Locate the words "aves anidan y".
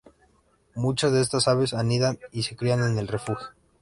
1.47-2.41